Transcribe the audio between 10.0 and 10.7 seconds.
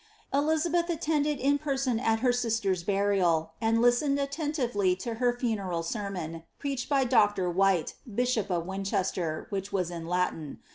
Latin.